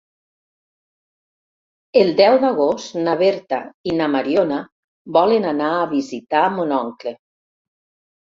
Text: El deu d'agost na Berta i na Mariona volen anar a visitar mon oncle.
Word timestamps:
El 2.03 2.07
deu 2.21 2.37
d'agost 2.43 2.95
na 3.01 3.13
Berta 3.19 3.59
i 3.91 3.93
na 3.99 4.07
Mariona 4.15 4.57
volen 5.19 5.45
anar 5.53 5.69
a 5.77 5.85
visitar 5.93 6.45
mon 6.57 6.73
oncle. 6.79 7.15